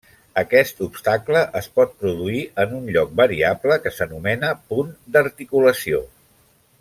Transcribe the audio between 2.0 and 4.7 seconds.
produir en un lloc variable que s'anomena